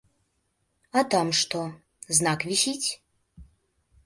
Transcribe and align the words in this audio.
А 1.01 1.03
там 1.11 1.27
што, 1.41 1.61
знак 2.21 2.39
вісіць? 2.53 2.89